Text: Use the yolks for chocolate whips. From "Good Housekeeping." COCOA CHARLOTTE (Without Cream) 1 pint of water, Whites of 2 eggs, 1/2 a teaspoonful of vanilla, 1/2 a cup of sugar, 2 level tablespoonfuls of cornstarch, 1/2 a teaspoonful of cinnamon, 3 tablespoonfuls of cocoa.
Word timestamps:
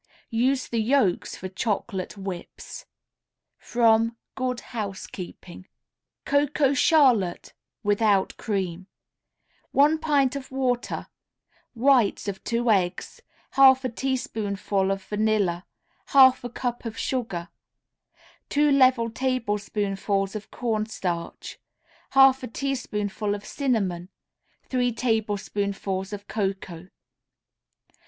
Use 0.31 0.67
the 0.67 0.79
yolks 0.81 1.35
for 1.35 1.47
chocolate 1.47 2.17
whips. 2.17 2.87
From 3.59 4.17
"Good 4.33 4.61
Housekeeping." 4.73 5.67
COCOA 6.25 6.73
CHARLOTTE 6.73 7.53
(Without 7.83 8.35
Cream) 8.35 8.87
1 9.73 9.99
pint 9.99 10.35
of 10.35 10.49
water, 10.51 11.05
Whites 11.75 12.27
of 12.27 12.43
2 12.43 12.71
eggs, 12.71 13.21
1/2 13.53 13.83
a 13.83 13.89
teaspoonful 13.89 14.89
of 14.89 15.03
vanilla, 15.03 15.67
1/2 16.09 16.45
a 16.45 16.49
cup 16.49 16.83
of 16.83 16.97
sugar, 16.97 17.49
2 18.49 18.71
level 18.71 19.07
tablespoonfuls 19.11 20.35
of 20.35 20.49
cornstarch, 20.49 21.59
1/2 22.13 22.41
a 22.41 22.47
teaspoonful 22.47 23.35
of 23.35 23.45
cinnamon, 23.45 24.09
3 24.63 24.91
tablespoonfuls 24.93 26.11
of 26.11 26.27
cocoa. 26.27 26.87